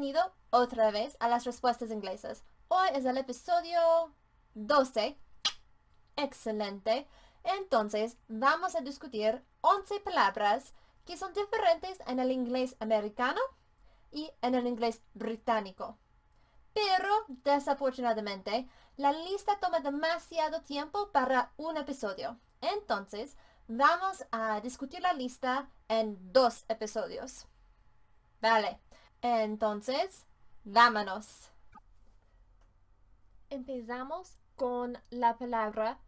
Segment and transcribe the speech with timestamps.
[0.00, 2.42] bienvenido otra vez a las respuestas inglesas.
[2.68, 3.78] Hoy es el episodio
[4.54, 5.18] 12.
[6.16, 7.06] Excelente.
[7.44, 10.72] Entonces, vamos a discutir 11 palabras
[11.04, 13.42] que son diferentes en el inglés americano
[14.10, 15.98] y en el inglés británico.
[16.72, 22.38] Pero, desafortunadamente, la lista toma demasiado tiempo para un episodio.
[22.62, 23.36] Entonces,
[23.68, 27.46] vamos a discutir la lista en dos episodios.
[28.40, 28.80] Vale,
[29.22, 30.24] entonces,
[30.64, 31.50] vámonos.
[33.50, 35.98] Empezamos con la palabra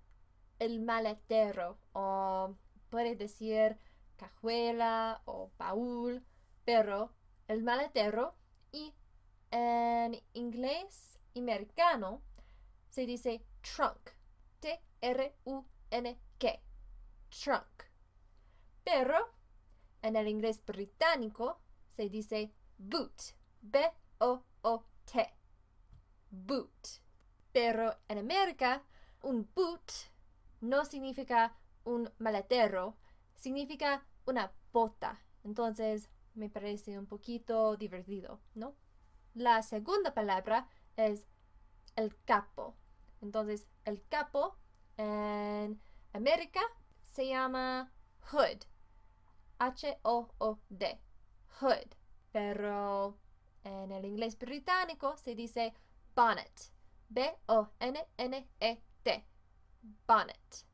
[0.59, 2.55] el maletero o
[2.91, 3.77] puede decir
[4.17, 6.23] cajuela o baúl,
[6.65, 7.11] pero
[7.49, 8.35] el maletero
[8.71, 8.95] y
[9.51, 12.23] en inglés americano
[12.91, 14.11] se dice trunk,
[14.61, 16.61] T-R-U-N-K,
[17.43, 17.85] trunk.
[18.85, 19.17] Pero
[20.03, 21.59] en el inglés británico
[21.91, 22.53] se dice
[22.83, 25.35] boot, B-O-O-T,
[26.31, 26.89] boot.
[27.53, 28.83] Pero en América,
[29.23, 29.93] un boot
[30.61, 32.97] no significa un maletero,
[33.37, 35.21] significa una bota.
[35.45, 38.75] Entonces, me parece un poquito divertido, ¿no?
[39.35, 41.27] La segunda palabra es
[41.97, 42.77] el capo.
[43.21, 44.57] Entonces, el capo
[44.97, 45.81] en
[46.13, 46.61] América
[47.03, 47.93] se llama
[48.31, 48.65] hood.
[49.59, 51.01] H-O-O-D.
[51.61, 52.02] Hood.
[52.33, 53.17] Pero
[53.65, 55.75] en el inglés británico se dice
[56.15, 56.73] bonnet.
[57.09, 58.83] B-O-N-N-E-T.
[60.07, 60.67] Bonnet.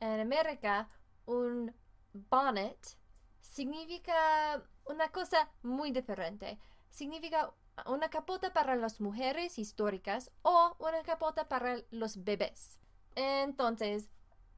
[0.00, 0.88] En América,
[1.26, 1.74] un
[2.12, 2.98] bonnet
[3.40, 6.58] significa una cosa muy diferente.
[6.90, 7.54] Significa
[7.86, 12.78] una capota para las mujeres históricas o una capota para los bebés.
[13.14, 14.08] Entonces,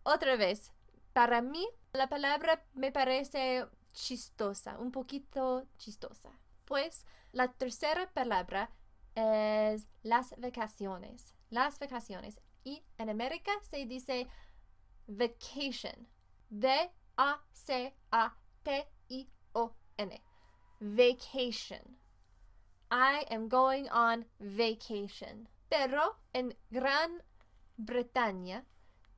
[0.02, 0.72] otra vez,
[1.12, 6.30] para mí la palabra me parece chistosa, un poquito chistosa.
[6.66, 8.70] Pues la tercera palabra
[9.14, 11.34] es las vacaciones.
[11.50, 12.40] Las vacaciones.
[12.64, 14.28] Y en América se dice
[15.06, 16.08] vacation.
[16.50, 16.94] V-A-C-A-T-I-O-N.
[20.80, 21.98] Vacation.
[22.90, 25.48] I am going on vacation.
[25.68, 27.22] Pero en Gran
[27.76, 28.64] Bretaña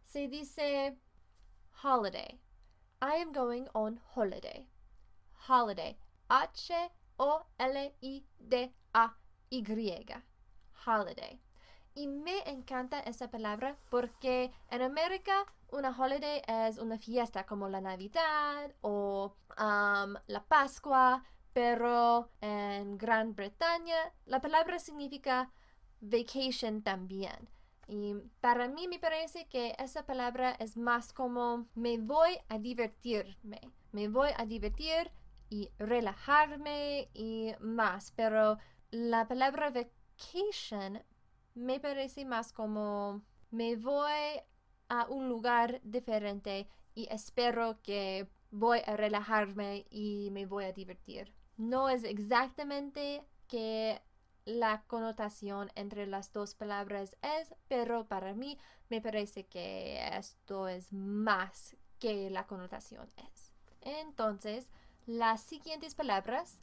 [0.04, 0.96] se dice
[1.82, 2.40] holiday.
[3.02, 4.66] I am going on holiday.
[5.48, 5.98] Holiday.
[6.30, 6.82] H-O-L-I-D-A-Y.
[10.86, 11.40] Holiday.
[11.94, 17.80] Y me encanta esa palabra porque en América una holiday es una fiesta como la
[17.80, 25.50] Navidad o um, la Pascua, pero en Gran Bretaña la palabra significa
[26.00, 27.48] vacation también.
[27.88, 33.60] Y para mí me parece que esa palabra es más como me voy a divertirme,
[33.92, 35.12] me voy a divertir
[35.48, 38.58] y relajarme y más, pero
[38.90, 41.02] la palabra vacation
[41.54, 44.40] me parece más como me voy
[44.88, 51.32] a un lugar diferente y espero que voy a relajarme y me voy a divertir.
[51.56, 54.00] No es exactamente que
[54.46, 58.58] la connotación entre las dos palabras es, pero para mí
[58.88, 63.52] me parece que esto es más que la connotación es.
[63.80, 64.68] Entonces,
[65.04, 66.60] las siguientes palabras,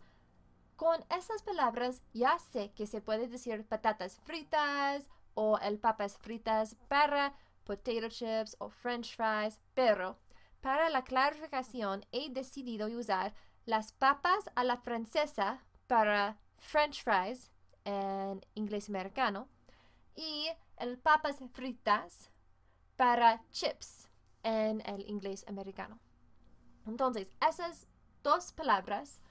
[0.78, 6.76] con esas palabras ya sé que se puede decir patatas fritas o el papas fritas
[6.88, 10.18] para potato chips o french fries, pero
[10.62, 13.34] para la clarificación he decidido usar
[13.66, 17.53] las papas a la francesa para french fries
[17.86, 19.48] en inglés americano
[20.16, 22.30] y el papas fritas
[22.96, 24.08] para chips
[24.44, 26.00] en el inglés americano.
[26.86, 27.88] Entonces, esas
[28.22, 29.22] dos palabras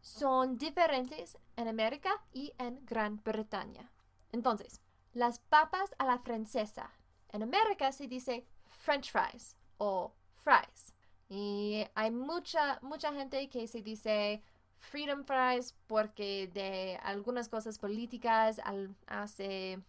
[0.00, 3.90] son diferentes en América y en Gran Bretaña.
[4.32, 4.80] Entonces,
[5.12, 6.90] las papas a la francesa.
[7.28, 10.92] En América se dice french fries o fries.
[11.28, 14.42] Y hay mucha, mucha gente que se dice
[14.82, 18.60] Freedom Fries porque de algunas cosas políticas
[19.06, 19.80] hace,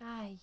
[0.00, 0.40] ay,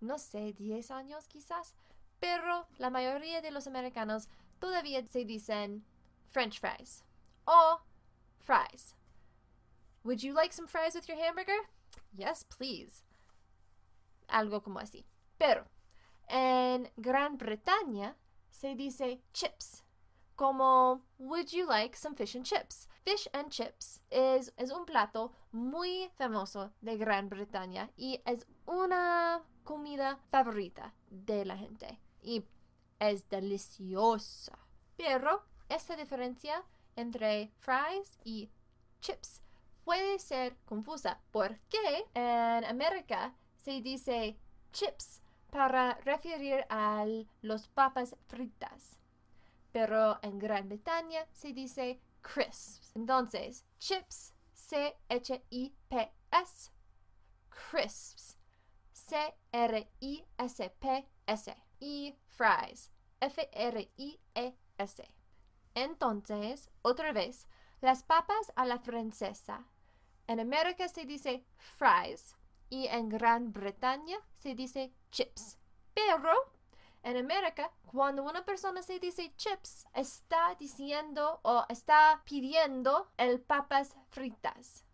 [0.00, 1.74] no sé, 10 años quizás,
[2.20, 4.28] pero la mayoría de los americanos
[4.60, 5.84] todavía se dicen
[6.30, 7.04] French fries
[7.44, 7.80] o
[8.38, 8.94] fries.
[10.04, 11.68] Would you like some fries with your hamburger?
[12.16, 13.02] Yes, please.
[14.28, 15.04] Algo como así.
[15.36, 15.66] Pero
[16.28, 18.16] en Gran Bretaña
[18.50, 19.82] se dice chips
[20.36, 22.86] como Would you like some fish and chips?
[23.06, 29.44] Fish and chips es, es un plato muy famoso de Gran Bretaña y es una
[29.62, 32.44] comida favorita de la gente y
[32.98, 34.58] es deliciosa.
[34.96, 36.64] Pero esta diferencia
[36.96, 38.50] entre fries y
[39.00, 39.40] chips
[39.84, 44.36] puede ser confusa porque en América se dice
[44.72, 45.22] chips
[45.52, 47.06] para referir a
[47.40, 48.98] los papas fritas.
[49.70, 52.92] Pero en Gran Bretaña se dice crisps.
[52.94, 56.10] Entonces, chips, C-H-I-P-S,
[57.50, 58.36] crisps,
[58.92, 59.96] C-R-I-S-P-S,
[61.78, 62.90] y fries,
[63.20, 65.02] F-R-I-E-S.
[65.74, 67.46] Entonces, otra vez,
[67.80, 69.66] las papas a la francesa.
[70.26, 72.34] En América se dice fries
[72.68, 75.58] y en Gran Bretaña se dice chips.
[75.94, 76.55] Pero
[77.06, 83.94] en América, cuando una persona se dice chips, está diciendo o está pidiendo el papas
[84.08, 84.84] fritas.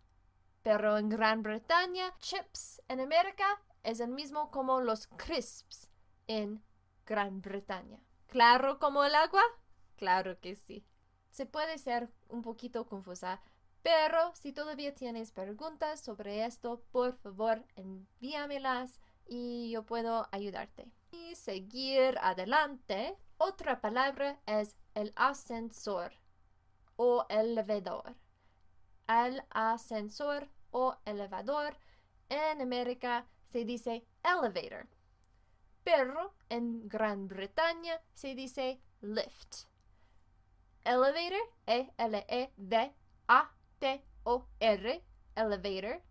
[0.61, 5.89] Pero en Gran Bretaña, chips en América es el mismo como los crisps
[6.27, 6.63] en
[7.07, 7.99] Gran Bretaña.
[8.27, 9.41] ¿Claro como el agua?
[9.95, 10.85] Claro que sí.
[11.31, 13.41] Se puede ser un poquito confusa,
[13.81, 20.91] pero si todavía tienes preguntas sobre esto, por favor envíamelas y yo puedo ayudarte.
[21.35, 26.13] Seguir adelante, otra palabra es el ascensor
[26.95, 28.15] o elevador.
[29.07, 31.77] El ascensor o elevador
[32.29, 34.87] en América se dice elevator
[35.83, 39.65] pero en Gran Bretaña se dice lift.
[40.83, 42.63] Elevator, E-L-E-V-A-T-O-R,
[45.35, 46.01] elevator,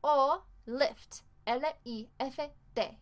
[0.00, 2.98] o lift, L-I-F-T.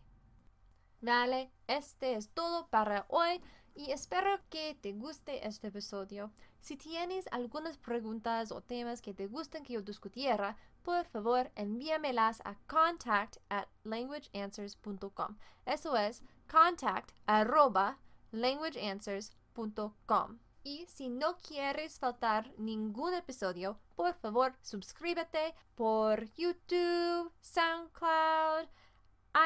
[1.67, 3.41] Este es todo para hoy
[3.75, 6.33] y espero que te guste este episodio.
[6.59, 12.41] Si tienes algunas preguntas o temas que te gusten que yo discutiera, por favor envíamelas
[12.43, 15.37] a contact at languageanswers.com.
[15.65, 17.99] Eso es contact arroba
[18.33, 20.39] languageanswers.com.
[20.65, 28.67] Y si no quieres faltar ningún episodio, por favor suscríbete por YouTube, SoundCloud,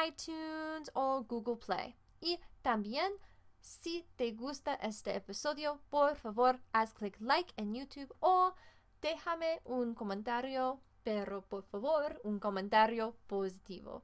[0.06, 1.96] iTunes o Google Play.
[2.20, 3.12] Y también
[3.60, 8.54] si te gusta este episodio, por favor haz clic like en YouTube o
[9.00, 14.02] déjame un comentario, pero por favor un comentario positivo.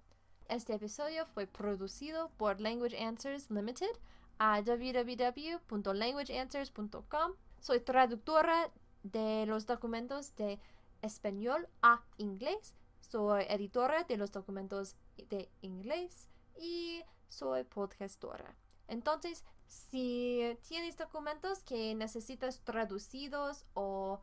[0.49, 3.91] Este episodio fue producido por Language Answers Limited
[4.39, 7.33] a www.languageanswers.com.
[7.61, 8.71] Soy traductora
[9.03, 10.61] de los documentos de
[11.03, 12.75] español a inglés.
[13.11, 14.95] Soy editora de los documentos
[15.31, 16.29] de inglés
[16.61, 18.55] y soy podcastora.
[18.87, 24.21] Entonces, si tienes documentos que necesitas traducidos o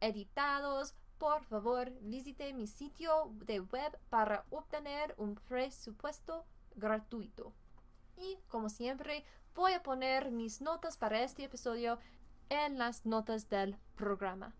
[0.00, 6.44] editados, por favor visite mi sitio de web para obtener un presupuesto
[6.76, 7.52] gratuito.
[8.16, 9.24] Y como siempre,
[9.56, 11.98] voy a poner mis notas para este episodio
[12.48, 14.54] en las notas del programa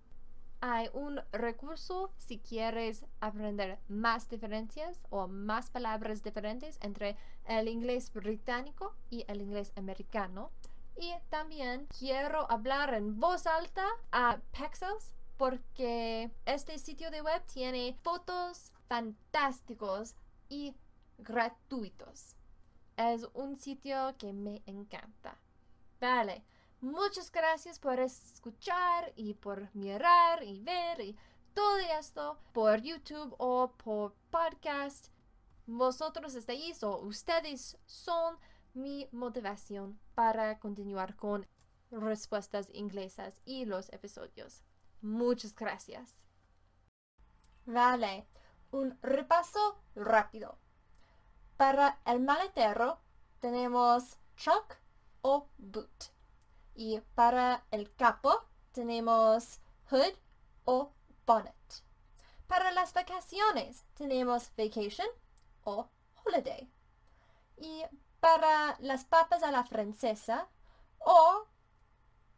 [0.61, 7.17] hay un recurso si quieres aprender más diferencias o más palabras diferentes entre
[7.47, 10.51] el inglés británico y el inglés americano.
[10.97, 17.97] Y también quiero hablar en voz alta a Pexels porque este sitio de web tiene
[18.03, 20.15] fotos fantásticos
[20.51, 20.75] y
[21.17, 22.37] gratuitos.
[22.99, 25.39] Es un sitio que me encanta.
[25.99, 26.45] Vale.
[26.81, 31.17] Muchas gracias por escuchar y por mirar y ver y
[31.53, 35.09] todo esto por YouTube o por podcast.
[35.67, 38.39] Vosotros estáis o ustedes son
[38.73, 41.47] mi motivación para continuar con
[41.91, 44.63] respuestas inglesas y los episodios.
[45.03, 46.25] Muchas gracias.
[47.67, 48.27] Vale,
[48.71, 50.57] un repaso rápido.
[51.59, 53.01] Para el maletero
[53.39, 54.79] tenemos truck
[55.21, 56.20] o boot.
[56.75, 59.61] Y para el capo tenemos
[59.91, 60.15] hood
[60.65, 60.93] o
[61.27, 61.55] bonnet.
[62.47, 65.07] Para las vacaciones tenemos vacation
[65.65, 65.89] o
[66.25, 66.69] holiday.
[67.57, 67.85] Y
[68.21, 70.49] para las papas a la francesa
[70.99, 71.47] o,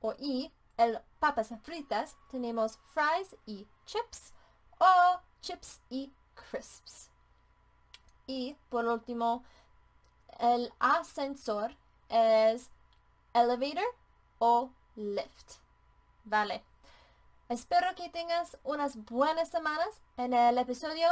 [0.01, 4.33] o y el papas fritas tenemos fries y chips
[4.79, 7.11] o chips y crisps.
[8.27, 9.45] Y por último,
[10.39, 11.77] el ascensor
[12.09, 12.71] es
[13.35, 13.85] elevator
[14.43, 15.61] o lift.
[16.25, 16.65] Vale.
[17.49, 19.89] Espero que tengas unas buenas semanas.
[20.17, 21.07] En el episodio,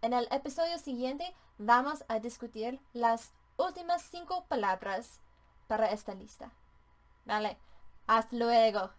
[0.00, 5.20] en el episodio siguiente vamos a discutir las últimas cinco palabras
[5.66, 6.50] para esta lista.
[7.26, 7.58] Vale.
[8.06, 8.90] Hasta luego.